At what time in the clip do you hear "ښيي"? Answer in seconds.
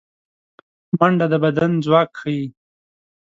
2.19-2.43